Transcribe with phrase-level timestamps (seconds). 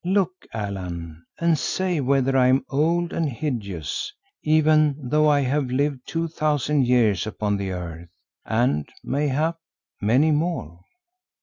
[0.03, 6.07] Look, Allan, and say whether I am old and hideous, even though I have lived
[6.07, 8.09] two thousand years upon the earth
[8.43, 9.57] and mayhap
[10.01, 10.79] many more."